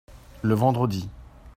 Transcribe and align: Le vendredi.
Le 0.41 0.55
vendredi. 0.55 1.07